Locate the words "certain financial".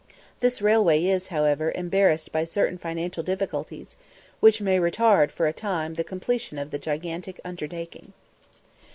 2.43-3.21